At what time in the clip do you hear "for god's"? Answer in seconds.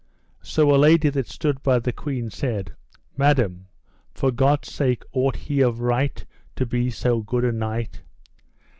4.15-4.71